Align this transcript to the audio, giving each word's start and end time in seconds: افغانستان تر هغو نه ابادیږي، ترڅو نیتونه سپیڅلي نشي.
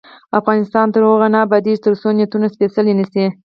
افغانستان 0.39 0.85
تر 0.93 1.01
هغو 1.07 1.27
نه 1.35 1.39
ابادیږي، 1.45 1.83
ترڅو 1.85 2.07
نیتونه 2.19 2.45
سپیڅلي 2.53 2.93
نشي. 2.99 3.25